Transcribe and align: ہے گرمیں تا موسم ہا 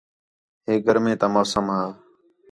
ہے 0.65 0.73
گرمیں 0.85 1.17
تا 1.21 1.27
موسم 1.33 1.65
ہا 1.73 1.81